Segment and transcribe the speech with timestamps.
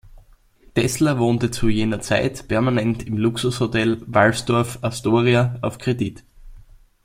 [0.73, 6.23] Tesla wohnte zu jener Zeit permanent im Luxushotel Waldorf-Astoria auf Kredit.